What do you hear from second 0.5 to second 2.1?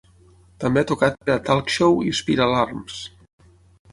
També ha tocat per a Talk Show